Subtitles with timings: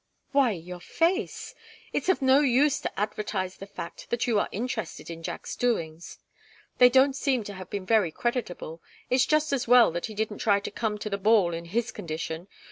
[0.31, 1.53] "Why your face!
[1.93, 6.17] It's of no use to advertise the fact that you are interested in Jack's doings.
[6.79, 10.39] They don't seem to have been very creditable it's just as well that he didn't
[10.39, 12.47] try to come to the ball in his condition.